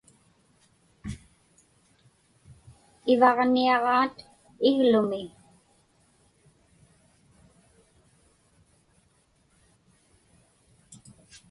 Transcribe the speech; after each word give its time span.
Ivaġniaġaat 3.13 4.15
iglumi. 4.69 5.23